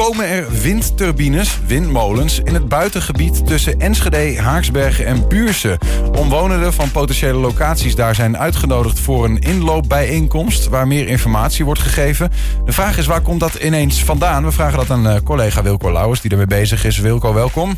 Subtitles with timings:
[0.00, 5.78] Komen er windturbines, windmolens, in het buitengebied tussen Enschede, Haaksbergen en Buurse?
[6.12, 12.30] Omwonenden van potentiële locaties daar zijn uitgenodigd voor een inloopbijeenkomst waar meer informatie wordt gegeven.
[12.64, 14.44] De vraag is waar komt dat ineens vandaan?
[14.44, 16.98] We vragen dat aan uh, collega Wilco Lauwers die ermee bezig is.
[16.98, 17.76] Wilco, welkom.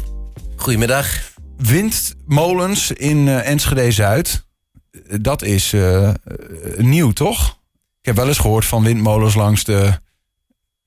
[0.56, 1.06] Goedemiddag.
[1.56, 4.44] Windmolens in uh, Enschede Zuid,
[5.20, 6.10] dat is uh,
[6.76, 7.58] nieuw toch?
[8.00, 10.00] Ik heb wel eens gehoord van windmolens langs de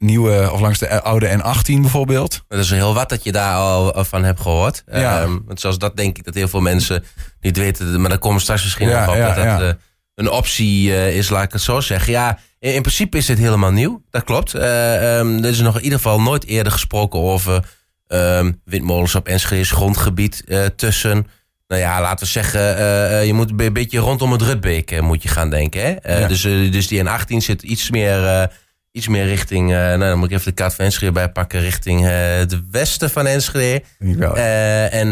[0.05, 2.43] nieuwe, of langs de oude N18 bijvoorbeeld.
[2.47, 4.83] Dat is heel wat dat je daar al van hebt gehoord.
[4.91, 5.21] Ja.
[5.21, 7.03] Um, want zoals dat denk ik dat heel veel mensen
[7.41, 8.01] niet weten.
[8.01, 9.15] Maar daar komen straks misschien ja, op.
[9.15, 9.69] Ja, dat dat uh,
[10.15, 12.11] een optie uh, is, laat ik het zo zeggen.
[12.11, 14.01] Ja, in, in principe is dit helemaal nieuw.
[14.09, 14.55] Dat klopt.
[14.55, 17.65] Uh, um, er is nog in ieder geval nooit eerder gesproken over
[18.07, 20.43] um, windmolens op Enschede's grondgebied
[20.75, 21.27] tussen...
[21.67, 25.49] Nou ja, laten we zeggen, je moet een beetje rondom het Rutbeek moet je gaan
[25.49, 25.97] denken.
[26.01, 26.27] Hè?
[26.27, 28.49] dus, dus die N18 zit iets meer
[28.95, 32.01] iets meer richting, uh, nou dan moet ik even de kaart van Enschede bijpakken, richting
[32.01, 33.83] uh, het westen van Enschede.
[33.99, 35.07] Uh, en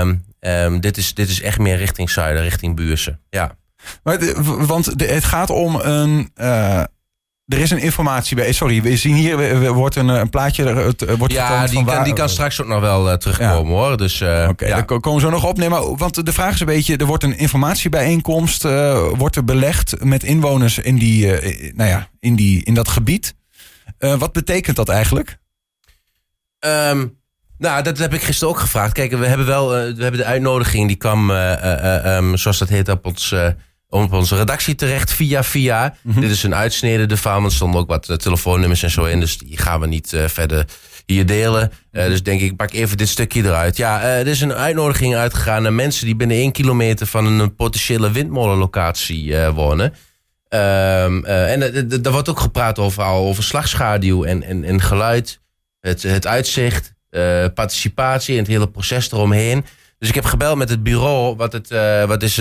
[0.00, 3.18] um, um, dit, is, dit is echt meer richting zuiden, richting Buurse.
[3.30, 3.56] Ja.
[4.02, 4.34] Maar de,
[4.66, 6.30] want de, het gaat om een
[7.48, 8.52] er is een informatie bij.
[8.52, 10.64] Sorry, we zien hier er wordt een, een plaatje.
[10.64, 13.96] Het wordt ja, die, kan, die kan straks ook nog wel uh, terugkomen hoor.
[13.96, 14.74] Dus, uh, Oké, okay, ja.
[14.74, 15.58] daar komen we zo nog op.
[15.58, 19.44] Nee, maar, want de vraag is een beetje: er wordt een informatiebijeenkomst uh, wordt er
[19.44, 21.26] belegd met inwoners in, die,
[21.74, 23.34] nou ja, in, die, in dat gebied.
[23.98, 25.38] wat betekent dat eigenlijk?
[26.60, 27.16] Um,
[27.58, 28.92] nou, dat heb ik gisteren ook gevraagd.
[28.92, 33.06] Kijk, we hebben wel we hebben de uitnodiging, die kwam, um, zoals dat heet, op
[33.06, 33.34] ons
[33.90, 35.94] op onze redactie terecht via via.
[36.02, 36.20] Mhm.
[36.20, 37.44] Dit is een uitsnede ervan.
[37.44, 39.20] Er stonden ook wat uh, telefoonnummers en zo in.
[39.20, 40.64] Dus die gaan we niet uh, verder
[41.06, 41.72] hier delen.
[41.92, 43.76] Uh, dus denk ik, pak even dit stukje eruit.
[43.76, 48.10] Ja, er is een uitnodiging uitgegaan naar mensen die binnen één kilometer van een potentiële
[48.10, 49.94] windmolenlocatie wonen.
[50.50, 51.62] Um, en
[52.02, 55.40] er wordt ook gepraat over, over slagschaduw en, en, en geluid,
[55.80, 56.94] het, het uitzicht,
[57.54, 59.64] participatie en het hele proces eromheen.
[59.98, 61.68] Dus ik heb gebeld met het bureau, wat, het,
[62.06, 62.40] wat is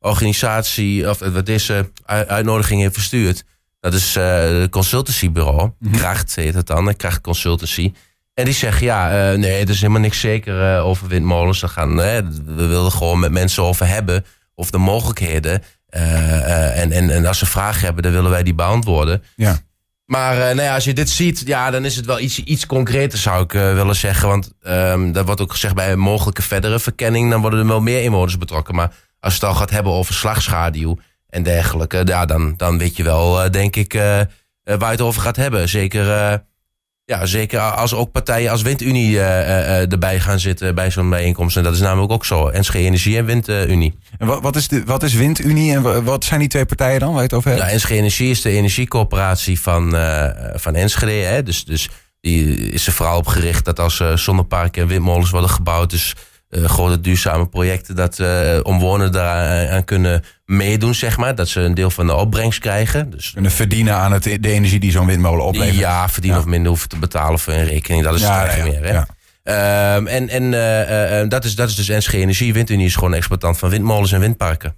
[0.00, 3.44] organisatie, of wat deze uitnodiging heeft verstuurd.
[3.80, 5.70] Dat is uh, het consultancybureau.
[5.78, 7.92] Mm Kracht heet het dan, Kracht Consultancy.
[8.34, 11.60] En die zeggen, ja, uh, nee, er is helemaal niks zeker uh, over windmolens.
[11.60, 14.24] We, gaan, we willen gewoon met mensen over hebben.
[14.54, 15.62] Of de mogelijkheden.
[15.90, 19.22] en, en, en als ze vragen hebben, dan willen wij die beantwoorden.
[19.36, 19.58] Ja.
[20.04, 23.18] Maar nou ja, als je dit ziet, ja, dan is het wel iets, iets concreter,
[23.18, 24.28] zou ik willen zeggen.
[24.28, 27.30] Want um, dat wordt ook gezegd bij een mogelijke verdere verkenning.
[27.30, 28.74] Dan worden er wel meer inwoners betrokken.
[28.74, 30.98] Maar als het al gaat hebben over slagschaduw
[31.28, 34.26] en dergelijke, ja, dan, dan weet je wel, uh, denk ik, uh, waar
[34.64, 35.68] je het over gaat hebben.
[35.68, 36.06] Zeker,
[37.04, 41.56] ja, zeker als ook partijen als Windunie erbij gaan zitten bij zo'n bijeenkomst.
[41.56, 42.50] En dat is namelijk ook zo.
[42.52, 43.98] NSG Energie en Windunie.
[44.18, 47.08] En wat, wat, is de, wat is Windunie en wat zijn die twee partijen dan
[47.08, 47.70] waar je het over hebt?
[47.70, 49.90] Ja, NSG Energie is de energiecoöperatie van,
[50.54, 51.26] van Enschede.
[51.26, 51.42] Hè?
[51.42, 51.88] Dus, dus
[52.20, 55.90] die is er vooral op gericht dat als zonneparken en windmolens worden gebouwd...
[55.90, 56.14] Dus
[56.50, 61.34] grote duurzame projecten dat uh, omwonenden daar aan kunnen meedoen, zeg maar.
[61.34, 63.10] Dat ze een deel van de opbrengst krijgen.
[63.10, 65.76] Dus, kunnen verdienen aan het, de energie die zo'n windmolen oplevert.
[65.76, 68.02] Ja, verdienen of minder hoeven te betalen voor een rekening.
[68.02, 68.84] Dat is ja, het ja, meer.
[68.84, 69.96] Hè?
[69.96, 70.42] Um, en en
[71.22, 72.52] uh, dat, is, dat is dus NSG Energie.
[72.52, 74.76] Windunie is gewoon exploitant van windmolens en windparken.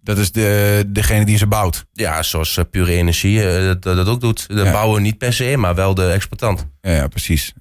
[0.00, 1.86] Dat is de, degene die ze bouwt?
[1.92, 4.48] Ja, zoals Pure Energie dat, dat ook doet.
[4.48, 6.66] De bouwen niet per se, maar wel de exploitant.
[6.80, 7.52] Ja, ja precies.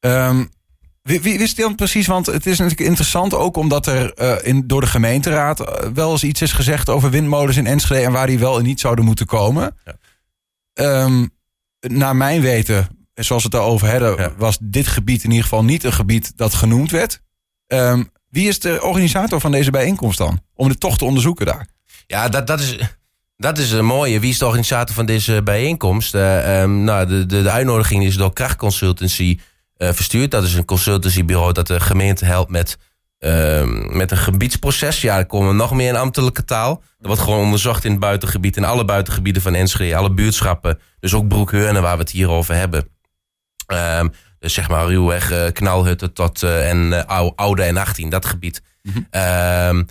[0.00, 0.50] Um,
[1.08, 2.06] wie, wie wist dan precies?
[2.06, 6.10] Want het is natuurlijk interessant ook omdat er uh, in, door de gemeenteraad uh, wel
[6.10, 9.04] eens iets is gezegd over windmolens in Enschede en waar die wel en niet zouden
[9.04, 9.76] moeten komen.
[9.84, 11.02] Ja.
[11.02, 11.30] Um,
[11.80, 14.32] naar mijn weten, zoals we het daarover hadden, ja.
[14.36, 17.20] was dit gebied in ieder geval niet een gebied dat genoemd werd.
[17.66, 20.40] Um, wie is de organisator van deze bijeenkomst dan?
[20.54, 21.68] Om het toch te onderzoeken daar.
[22.06, 22.78] Ja, dat, dat is.
[23.36, 24.20] Dat is een mooie.
[24.20, 26.14] Wie is de organisator van deze bijeenkomst?
[26.14, 29.38] Uh, um, nou, de, de, de uitnodiging is door Krachtconsultancy
[29.76, 30.30] verstuurd.
[30.30, 32.78] Dat is een consultancybureau dat de gemeente helpt met,
[33.20, 35.00] uh, met een gebiedsproces.
[35.00, 36.82] Ja, er komen nog meer in ambtelijke taal.
[36.98, 40.78] Dat wordt gewoon onderzocht in het buitengebied, in alle buitengebieden van Enschede, alle buurtschappen.
[41.00, 42.88] Dus ook Broekheurne, waar we het hier over hebben.
[43.66, 47.06] Um, dus zeg maar ruwweg, uh, knalhutten tot uh, en
[47.36, 48.62] oude en 18, dat gebied.
[48.82, 49.86] Mm -hmm.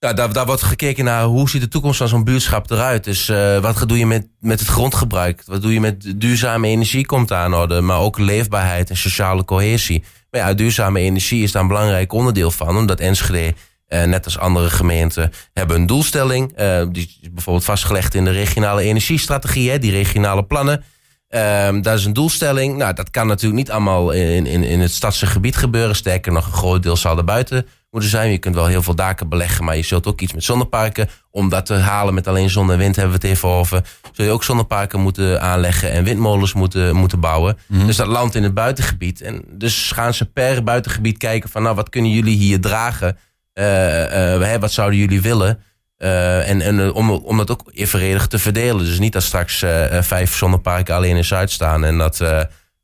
[0.00, 3.04] Ja, daar, daar wordt gekeken naar hoe ziet de toekomst van zo'n buurtschap eruit.
[3.04, 5.42] Dus uh, wat doe je met, met het grondgebruik?
[5.46, 7.80] Wat doe je met duurzame energie komt aan orde.
[7.80, 10.04] Maar ook leefbaarheid en sociale cohesie.
[10.30, 12.76] Maar ja, duurzame energie is daar een belangrijk onderdeel van.
[12.76, 13.54] Omdat Enschede,
[13.88, 16.60] uh, net als andere gemeenten, hebben een doelstelling.
[16.60, 19.70] Uh, die is bijvoorbeeld vastgelegd in de regionale energiestrategie.
[19.70, 20.84] Hè, die regionale plannen.
[21.28, 22.76] Um, dat is een doelstelling.
[22.76, 25.96] Nou, dat kan natuurlijk niet allemaal in, in, in het stadse gebied gebeuren.
[25.96, 27.66] Sterker nog, een groot deel zal er buiten
[28.00, 28.30] moeten zijn.
[28.30, 31.08] Je kunt wel heel veel daken beleggen, maar je zult ook iets met zonneparken.
[31.30, 33.82] Om dat te halen met alleen zon en wind hebben we het even over.
[34.12, 37.58] Zul je ook zonneparken moeten aanleggen en windmolens moeten, moeten bouwen.
[37.66, 37.86] Mhm.
[37.86, 39.20] Dus dat landt in het buitengebiid.
[39.20, 43.16] En dus gaan ze per buitengebied kijken van nou, wat kunnen jullie hier dragen?
[43.52, 45.62] Hè, wat zouden jullie willen?
[45.96, 48.84] Eh, en en om, om dat ook evenredig te verdelen.
[48.84, 49.64] Dus niet dat straks
[50.00, 51.84] vijf zonneparken alleen in Zuid staan.
[51.84, 52.20] En dat,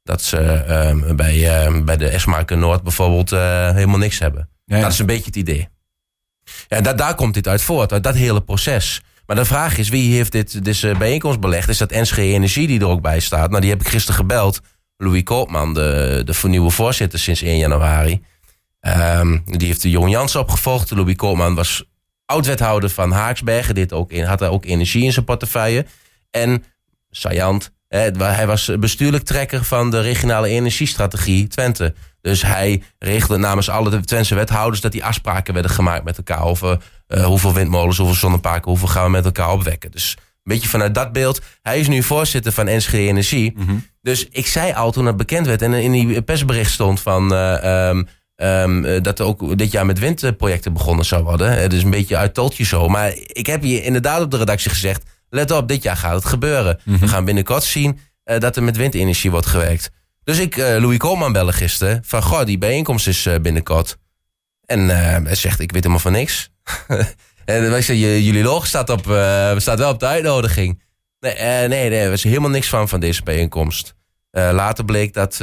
[0.05, 4.49] dat ze eh, bij, eh, bij de Esmarken Noord bijvoorbeeld helemaal niks hebben.
[4.67, 5.69] Dat is een beetje het idee.
[6.69, 9.03] Ja, da daar komt dit uit voort, uit dat hele proces.
[9.27, 11.69] Maar de vraag is, wie heeft dit deze bijeenkomst belegd?
[11.69, 13.49] Is dat NSG Energie die er ook bij staat?
[13.49, 14.61] Nou, die heb ik gisteren gebeld.
[14.97, 18.23] Louis Koopman, de, de nieuwe voorzitter sinds 1 januari.
[18.81, 20.91] Ehm, die heeft de Jon Jans opgevolgd.
[20.91, 21.85] Louis Koopman was
[22.27, 23.75] oud-wethouder van Haaksbergen.
[23.75, 25.87] Dit ook in, had daar ook energie in zijn portefeuille.
[26.31, 26.65] En,
[27.11, 27.71] saillant,
[28.19, 31.95] hij was bestuurlijk trekker van de regionale energiestrategie Twente.
[32.21, 36.79] Dus hij regelde namens alle Twentse wethouders dat die afspraken werden gemaakt met elkaar over
[37.07, 39.91] eh, hoeveel windmolens, hoeveel zonneparken, hoeveel gaan we met elkaar opwekken.
[39.91, 41.41] Dus een beetje vanuit dat beeld.
[41.63, 43.53] Hij is nu voorzitter van Enschede Energie.
[43.57, 43.77] Mhm.
[44.03, 47.89] Dus ik zei al toen het bekend werd en in die persbericht stond van eh,
[47.89, 48.03] ehm,
[48.37, 51.61] ehm, eh, dat er ook dit jaar met windprojecten begonnen zou worden.
[51.61, 52.89] Het is een beetje uit toltje zo.
[52.89, 55.03] Maar ik heb hier inderdaad op de redactie gezegd:
[55.35, 56.81] let op, dit jaar gaat het gebeuren.
[56.85, 59.91] We gaan binnenkort zien eh, dat er met windenergie wordt gewerkt.
[60.25, 63.97] Dus ik eh, Louis Koolman bellen gisteren van goh, die bijeenkomst is eh, binnenkort.
[64.67, 64.89] En
[65.27, 66.51] hij zegt: ik weet helemaal van niks.
[67.45, 69.01] en wij zeggen: "Je- jullie logo staat, op,
[69.61, 70.83] staat wel op de uitnodiging.
[71.21, 71.35] Nee,
[71.69, 73.95] nee, nee, er is helemaal niks van van deze bijeenkomst.
[74.31, 75.37] Later bleek dat,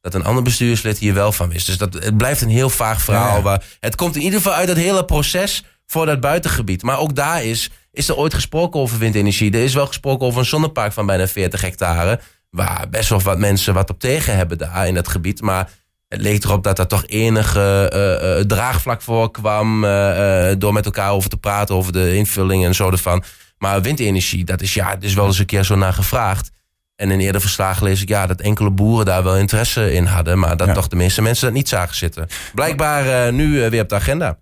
[0.00, 1.66] dat een ander bestuurslid hier wel van wist.
[1.66, 3.36] Dus dat, het blijft een heel vaag verhaal.
[3.36, 3.42] Ja.
[3.42, 6.82] Maar het komt in ieder geval uit het hele proces voor dat buitengebied.
[6.82, 9.52] Maar ook daar is, is er ooit gesproken over windenergie.
[9.52, 12.20] Er is wel gesproken over een zonnepark van bijna 40 hectare.
[12.50, 15.40] Waar best wel wat mensen wat op tegen hebben daar in dat gebied.
[15.40, 15.70] Maar
[16.08, 19.84] het leek erop dat er toch enige eh, eh, draagvlak voor kwam.
[19.84, 23.22] eh, eh, door met elkaar over te praten over de invulling en zo ervan.
[23.58, 26.50] Maar windenergie, dat is ja, is wel eens een keer zo naar gevraagd.
[26.96, 30.38] En in eerder verslagen lees ik ja, dat enkele boeren daar wel interesse in hadden.
[30.38, 30.72] Maar dat Ja.
[30.74, 32.26] toch de meeste mensen dat niet zagen zitten.
[32.54, 34.38] Blijkbaar eh, nu eh, weer op de agenda.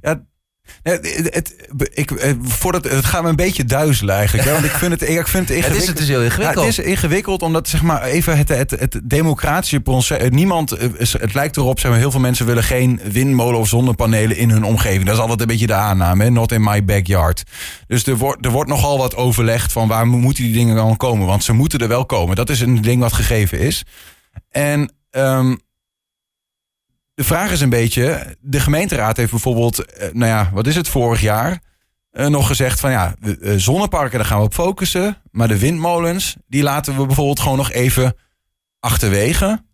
[0.00, 0.20] Ja,
[0.82, 1.54] het, het-
[1.94, 4.46] ik, eh, voordat, het gaat me een beetje duizelen eigenlijk.
[4.48, 4.52] Hè?
[4.52, 5.82] Want ik vind het, ik vind het Het ingewikkeld.
[5.82, 6.66] is, het is heel Ja, ingewikkeld.
[6.66, 10.28] het is ingewikkeld omdat zeg maar even het, het, het democratische proces.
[10.30, 14.36] Niemand, eh, het lijkt erop, zeg maar, heel veel mensen willen geen windmolen of zonnepanelen
[14.36, 15.04] in hun omgeving.
[15.04, 16.30] Dat is altijd een beetje de aanname, hè?
[16.30, 17.42] not in my backyard.
[17.86, 21.26] Dus er wordt, er wordt nogal wat overlegd van waar moeten die dingen dan komen.
[21.26, 22.36] Want ze moeten er wel komen.
[22.36, 23.82] Dat is een ding wat gegeven is.
[24.50, 25.54] En ehm,
[27.18, 30.88] de vraag is een beetje, de gemeenteraad heeft bijvoorbeeld, eh, nou ja, wat is het
[30.88, 31.60] vorig jaar?
[32.10, 35.22] eh, nog gezegd van ja, eh, zonneparken, daar gaan we op focussen.
[35.30, 38.16] Maar de windmolens, die laten we bijvoorbeeld gewoon nog even
[38.80, 39.64] achterwege.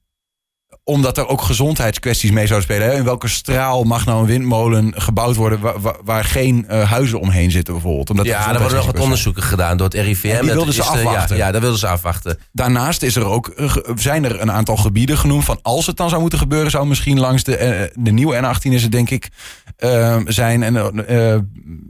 [0.87, 2.89] Omdat er ook gezondheidskwesties mee zouden spelen.
[2.91, 2.97] Hè?
[2.97, 7.21] In welke straal mag nou een windmolen gebouwd worden waar, waar, waar geen eh, huizen
[7.21, 8.11] omheen zitten bijvoorbeeld?
[8.11, 10.27] Omdat ja, er worden nog wat onderzoeken gedaan door het RIVM.
[10.27, 11.37] En die Dat wilden ze is de- ja, afwachten.
[11.37, 12.39] Ja, dat wilden ze afwachten.
[12.53, 16.09] Daarnaast is er ook, eh, zijn er een aantal gebieden genoemd van als het dan
[16.09, 19.29] zou moeten gebeuren, zou misschien langs de, eh, de nieuwe N18 is het denk ik
[19.77, 20.63] eh, zijn.
[20.63, 21.39] En eh,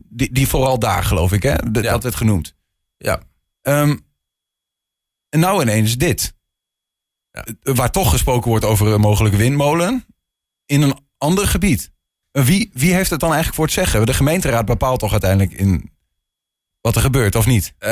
[0.08, 1.54] die, die vooral daar geloof ik, hè?
[1.70, 1.90] De- Ja.
[1.92, 2.54] Dat werd genoemd.
[2.96, 3.20] Ja.
[3.62, 3.96] Ehm,
[5.28, 6.33] en nou ineens dit.
[7.34, 10.04] Eh, Waar toch gesproken wordt over een mogelijke windmolen
[10.66, 11.92] in een ander gebied.
[12.30, 14.06] Eh, Wie, wie heeft het dan eigenlijk voor het zeggen?
[14.06, 15.92] De gemeenteraad bepaalt toch uiteindelijk in
[16.80, 17.74] wat er gebeurt, of niet?
[17.78, 17.90] Eh,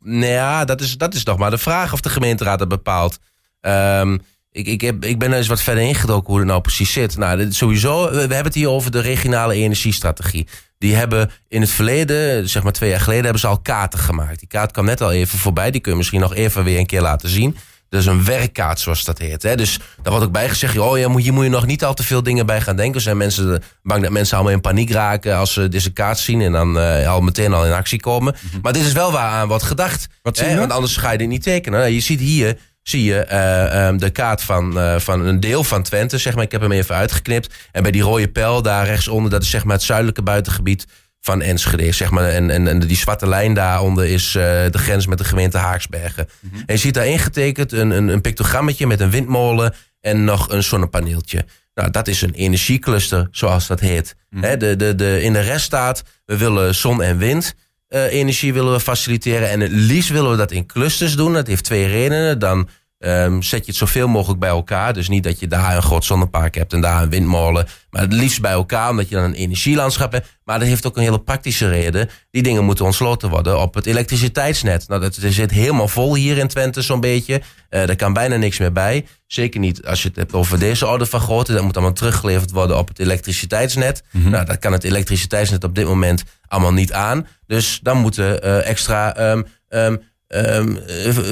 [0.00, 3.18] nou ja, dat is, dat is nog maar de vraag of de gemeenteraad dat bepaalt.
[3.60, 4.18] Ehm,
[4.50, 7.16] ik, ik, heb, ik ben er eens wat verder ingedoken hoe het nou precies zit.
[7.16, 10.46] Nou, sowieso, we we hebben het hier over de regionale energiestrategie.
[10.78, 14.38] Die hebben in het verleden, zeg maar twee jaar geleden, hebben ze al kaarten gemaakt.
[14.38, 15.70] Die kaart kwam net al even voorbij.
[15.70, 17.56] Die kun je misschien nog even weer een keer laten zien.
[17.88, 19.42] Dat is een werkkaart, zoals dat heet.
[19.42, 19.54] Hè?
[19.56, 21.94] Dus daar wordt ook bij gezegd, oh, ja, moet- hier moet je nog niet al
[21.94, 22.94] te veel dingen bij gaan denken.
[22.94, 26.40] Er zijn mensen bang dat mensen allemaal in paniek raken als ze deze kaart zien
[26.40, 28.34] en dan eh, al meteen al in actie komen.
[28.62, 30.06] Maar dit is wel waar aan wordt gedacht.
[30.08, 30.18] Mhm.
[30.22, 30.56] Wat hè?
[30.58, 31.78] Want anders ga je dit niet tekenen.
[31.78, 35.64] Nou, je ziet hier zie je eh, ehm, de kaart van, eh, van een deel
[35.64, 36.18] van Twente.
[36.18, 36.44] Zeg maar.
[36.44, 37.54] Ik heb hem even uitgeknipt.
[37.72, 40.86] En bij die rode pijl daar rechtsonder, dat is zeg maar het zuidelijke buitengebied
[41.20, 41.92] van Enschede.
[41.92, 42.28] Zeg maar.
[42.28, 46.28] en, en, en die zwarte lijn daaronder is eh, de grens met de gemeente Haaksbergen.
[46.52, 50.62] En je ziet daar ingetekend een, een, een pictogrammetje met een windmolen en nog een
[50.62, 51.44] zonnepaneeltje.
[51.74, 54.14] Nou, dat is een energiecluster, zoals dat heet.
[54.40, 57.54] Hè, de, de, de, in de rest staat, we willen zon- en wind.
[57.88, 59.50] eh, energie willen we faciliteren.
[59.50, 61.32] En het liefst willen we dat in clusters doen.
[61.32, 62.38] Dat heeft twee redenen.
[62.38, 62.68] Dan
[62.98, 64.92] ehm, zet je het zoveel mogelijk bij elkaar.
[64.92, 67.66] Dus niet dat je daar een groot zonnepark hebt en daar een windmolen.
[67.90, 70.38] Maar het liefst bij elkaar, omdat je dan een energielandschap hebt.
[70.44, 72.08] Maar dat heeft ook een hele praktische reden.
[72.30, 74.88] Die dingen moeten ontsloten worden op het elektriciteitsnet.
[74.88, 77.34] Nou, dat zit helemaal vol hier in Twente zo'n beetje.
[77.70, 79.06] Uh, daar kan bijna niks meer bij.
[79.26, 81.52] Zeker niet als je het hebt over deze orde van grootte.
[81.52, 84.02] Dat moet allemaal teruggeleverd worden op het elektriciteitsnet.
[84.10, 84.30] Mhm.
[84.30, 87.26] Nou, dat kan het elektriciteitsnet op dit moment allemaal niet aan.
[87.46, 90.78] Dus dan moeten uh, extra um, um, um,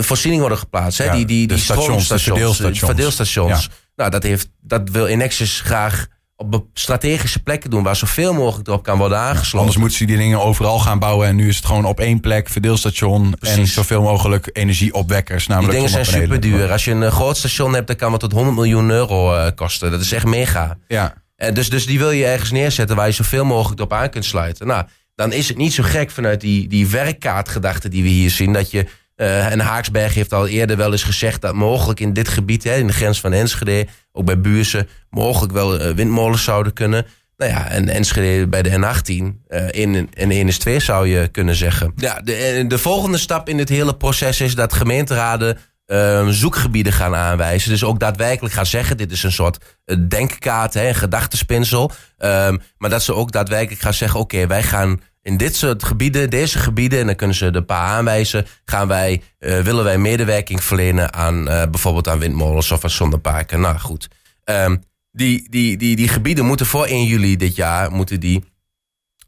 [0.03, 0.99] voorzieningen worden geplaatst.
[0.99, 1.11] Hè?
[1.11, 2.79] die die, die stations, verdeelstations.
[2.79, 3.69] verdeelstations.
[3.97, 8.83] Nou, dat, heeft, dat wil Inexus graag op strategische plekken doen waar zoveel mogelijk erop
[8.83, 9.59] kan worden aangesloten.
[9.59, 12.21] anders moeten ze die dingen overal gaan bouwen en nu is het gewoon op één
[12.21, 15.47] plek verdeelstation en zoveel mogelijk energieopwekkers.
[15.47, 16.73] Namelijk die dingen zijn super duur.
[16.73, 19.91] Als je een groot station hebt, dan kan het tot 100 miljoen euro uh, kosten.
[19.91, 20.77] Dat is echt mega.
[20.89, 21.15] Ja.
[21.37, 24.25] En dus, dus die wil je ergens neerzetten waar je zoveel mogelijk op aan kunt
[24.25, 24.67] sluiten.
[24.67, 24.85] Nou,
[25.17, 28.53] dan is het niet zo gek vanuit die, die werkkaartgedachte die we hier zien.
[28.53, 32.29] Dat je, uh, en Haaksberg heeft al eerder wel eens gezegd dat mogelijk in dit
[32.29, 36.73] gebied, hè, in de grens van Enschede, ook bij Buurse, mogelijk wel uh, windmolens zouden
[36.73, 37.07] kunnen.
[37.37, 41.29] Nou ja, en Enschede bij de N18 uh, in, in 1 is 2 zou je
[41.29, 41.93] kunnen zeggen.
[41.97, 47.15] Ja, de, de volgende stap in dit hele proces is dat gemeenteraden uh, zoekgebieden gaan
[47.15, 47.71] aanwijzen.
[47.71, 51.91] Dus ook daadwerkelijk gaan zeggen: dit is een soort uh, denkkaart, hè, een gedachtespinsel.
[52.19, 56.31] Um, maar dat ze ook daadwerkelijk gaan zeggen: oké, wij gaan in dit soort gebieden,
[56.31, 60.65] deze gebieden, en dan kunnen ze de paar aanwijzen, gaan wij, uh, willen wij medewerking
[60.65, 63.61] verlenen aan bijvoorbeeld aan windmolens of aan zonneparken.
[63.61, 64.09] Nou goed.
[64.45, 68.45] Um, die, die, die, die gebieden moeten voor 1 juli dit jaar moeten die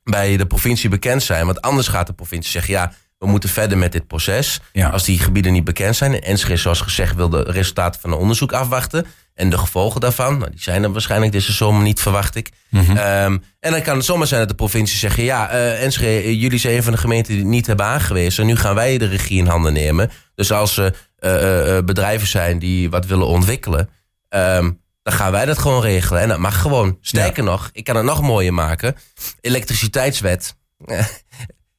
[0.02, 1.46] bij de provincie bekend zijn.
[1.46, 4.60] Want anders gaat de provincie zeggen: ja we moeten verder met dit proces.
[4.90, 6.12] Als die gebieden niet bekend zijn.
[6.12, 9.06] En Enschede, zoals gezegd, wil de resultaten van het onderzoek afwachten.
[9.34, 10.38] En de gevolgen daarvan.
[10.38, 12.50] Nou, die zijn er waarschijnlijk deze zomer niet, verwacht ik.
[12.70, 12.96] Mhm.
[12.96, 15.22] Ehm, en dan kan het zomaar zijn dat de provincie zeggen...
[15.22, 18.46] ja, uh, Enschede, jullie zijn een van de gemeenten die het niet hebben aangewezen.
[18.46, 20.10] Nu gaan wij de regie in handen nemen.
[20.34, 23.88] Dus als er uh, uh, bedrijven zijn die wat willen ontwikkelen...
[24.28, 26.22] Um, dan gaan wij dat gewoon regelen.
[26.22, 26.98] En dat mag gewoon.
[27.00, 28.96] Sterker nog, ik kan het nog mooier maken.
[29.40, 30.56] Elektriciteitswet.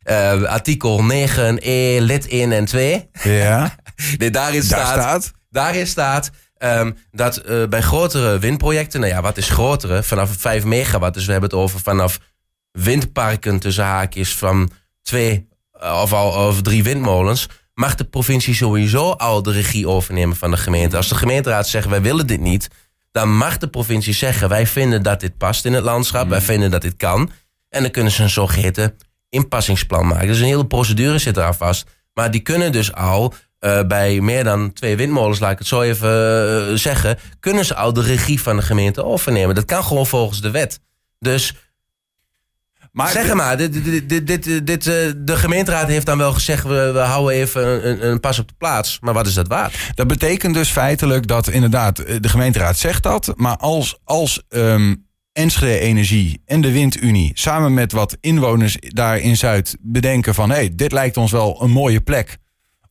[0.09, 3.09] uh, artikel 9e, lid 1 en 2.
[3.23, 3.75] Ja.
[4.17, 5.31] nee, daarin staat, Daar staat.
[5.49, 10.03] Daarin staat um, dat uh, bij grotere windprojecten, nou ja, wat is grotere?
[10.03, 11.13] Vanaf 5 megawatt.
[11.13, 12.19] Dus we hebben het over vanaf
[12.71, 15.47] windparken tussen haakjes van twee
[15.83, 17.47] uh, of, al, of drie windmolens.
[17.73, 20.97] Mag de provincie sowieso al de regie overnemen van de gemeente?
[20.97, 22.67] Als de gemeenteraad zegt wij willen dit niet,
[23.11, 26.29] dan mag de provincie zeggen wij vinden dat dit past in het landschap, mm.
[26.29, 27.31] wij vinden dat dit kan.
[27.69, 28.95] En dan kunnen ze een zogeheten
[29.29, 30.27] inpassingsplan maken.
[30.27, 31.87] Dus een hele procedure zit eraan vast.
[32.13, 35.81] Maar die kunnen dus al uh, bij meer dan twee windmolens, laat ik het zo
[35.81, 36.09] even
[36.69, 39.55] uh, zeggen, kunnen ze al de regie van de gemeente overnemen.
[39.55, 40.79] Dat kan gewoon volgens de wet.
[41.19, 41.55] Dus
[42.91, 43.73] maar zeg maar, dit,
[44.09, 48.07] dit, dit, dit, uh, de gemeenteraad heeft dan wel gezegd: we, we houden even een,
[48.07, 48.97] een, pas op de plaats.
[49.01, 49.75] Maar wat is dat waard?
[49.95, 53.33] Dat betekent dus feitelijk dat inderdaad de gemeenteraad zegt dat.
[53.35, 55.08] Maar als, als um,
[55.39, 60.49] Enschede Energie en de Windunie samen met wat inwoners daar in Zuid bedenken van...
[60.49, 62.37] hé, hey, dit lijkt ons wel een mooie plek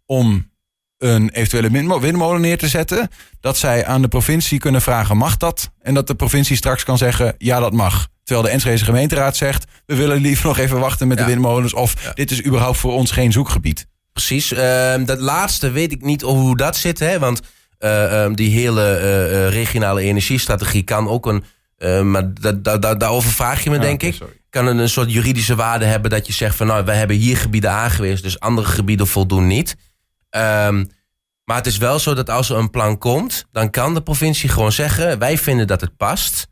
[0.06, 0.50] om
[0.98, 3.08] een eventuele windmolen neer te zetten.
[3.40, 5.70] Dat zij aan de provincie kunnen vragen, mag dat?
[5.80, 8.08] En dat de provincie straks kan zeggen, ja, dat mag.
[8.22, 11.74] Terwijl de Enschede gemeenteraad zegt, we willen liever nog even wachten met de windmolens...
[11.74, 13.86] of dit is überhaupt voor ons geen zoekgebied.
[14.12, 14.52] Precies.
[14.52, 17.40] Uh, dat laatste weet ik niet hoe dat zit, hè, want...
[17.78, 21.44] Uh, um, die hele uh, regionale energiestrategie kan ook een
[21.78, 24.18] uh, maar da, da, daarover vraag je me, denk ik.
[24.50, 27.36] Kan het een soort juridische waarde hebben dat je zegt van nou, wij hebben hier
[27.36, 29.76] gebieden aangewezen, dus andere gebieden voldoen niet.
[30.30, 30.90] Um,
[31.48, 34.48] maar het is wel zo dat als er een plan komt, dan kan de provincie
[34.48, 36.46] gewoon zeggen: wij vinden dat het past.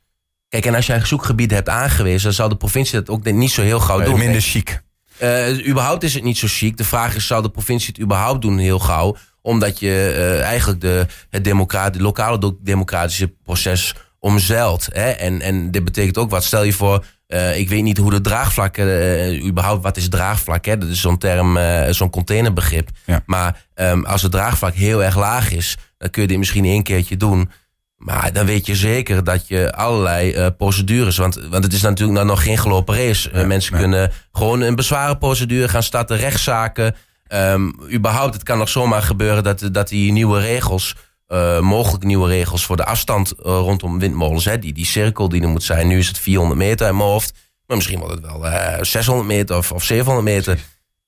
[0.49, 3.51] Kijk, en als jij een zoekgebied hebt aangewezen, dan zal de provincie dat ook niet
[3.51, 4.19] zo heel gauw doen.
[4.19, 4.83] Minder chic.
[5.23, 6.77] Uh, überhaupt is het niet zo chic.
[6.77, 9.17] De vraag is: zal de provincie het überhaupt doen heel gauw?
[9.43, 13.95] Omdat je uh, eigenlijk de, het democrat, lokale democratische proces
[14.27, 14.89] omzeilt.
[14.93, 15.11] Hè?
[15.11, 16.45] En, en dit betekent ook wat.
[16.45, 20.65] Stel je voor, uh, ik weet niet hoe de draagvlak, uh, überhaupt wat is draagvlak?
[20.65, 20.79] Hè?
[20.79, 22.89] Dat is zo'n term, uh, zo'n containerbegrip.
[23.05, 23.23] Ja.
[23.27, 26.83] Maar um, als het draagvlak heel erg laag is, dan kun je dit misschien één
[26.83, 27.51] keertje doen.
[27.97, 31.17] Maar dan weet je zeker dat je allerlei procedures.
[31.17, 33.31] Want, want het is natuurlijk nou nog geen gelopen race.
[33.33, 36.95] Ja, mensen kunnen gewoon een bezwarenprocedure gaan starten, rechtszaken.
[37.33, 40.95] Um, überhaupt, het kan nog zomaar gebeuren dat, dat die nieuwe regels
[41.29, 44.45] uh, mogelijk nieuwe regels voor de afstand uh, rondom windmolens.
[44.45, 45.87] Hè, die, die cirkel die er moet zijn.
[45.87, 47.33] Nu is het 400 meter in mijn hoofd.
[47.67, 50.59] Maar misschien wordt het wel uh, eh, 600 meter of, of 700 meter.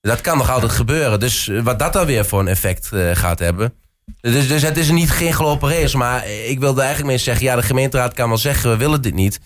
[0.00, 1.20] Dat kan nog altijd gebeuren.
[1.20, 3.74] Dus wat dat dan weer voor een effect gaat hebben.
[4.20, 5.96] Dus, dus het is niet geen gelopen race.
[5.96, 9.14] Maar ik wilde eigenlijk mee zeggen: ja, de gemeenteraad kan wel zeggen: we willen dit
[9.14, 9.40] niet.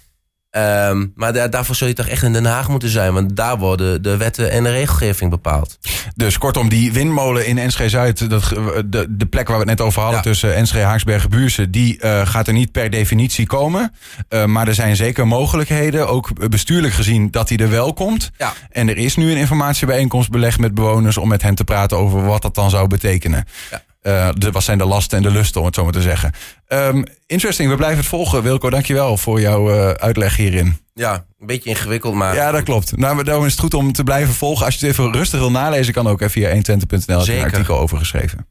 [0.53, 3.13] Ehm, maar daar, daarvoor zul je toch echt in Den Haag moeten zijn.
[3.13, 5.79] Want daar worden de wetten en de regelgeving bepaald.
[6.15, 8.31] Dus kortom, die windmolen in Enschede-Zuid...
[8.31, 8.49] dat,
[8.87, 10.25] de, de plek waar we het net over hadden Ja.
[10.25, 11.71] tussen Enschede, Haaksbergen, Buurse...
[11.71, 13.93] die eh, gaat er niet per definitie komen.
[14.29, 17.31] Eh, maar er zijn zeker mogelijkheden, ook bestuurlijk gezien...
[17.31, 18.31] dat die er wel komt.
[18.37, 18.53] Ja.
[18.71, 21.17] En er is nu een informatiebijeenkomst belegd met bewoners...
[21.17, 23.45] om met hen te praten over wat dat dan zou betekenen.
[23.71, 23.83] Ja.
[24.03, 26.33] Eh, de, wat zijn de lasten en de lusten, om het zo maar te zeggen.
[26.67, 28.43] Ehm, interesting, we blijven het volgen.
[28.43, 30.77] Wilco, dankjewel voor jouw eh, uitleg hierin.
[30.95, 32.97] Ja, een beetje ingewikkeld, maar Ja, dat klopt.
[32.97, 34.65] Nou, daarom is het goed om te blijven volgen.
[34.65, 36.89] Als je het even rustig wil nalezen, kan ook even via 120.nl.
[36.91, 37.45] heb je een Zeker.
[37.45, 38.47] artikel over geschreven.